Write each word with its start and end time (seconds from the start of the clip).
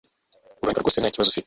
Urahumeka 0.03 0.81
rwosentakibazo 0.81 1.27
ufite 1.29 1.39